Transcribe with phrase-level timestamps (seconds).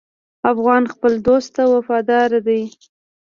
[0.51, 2.61] افغان خپل دوست ته وفادار دی.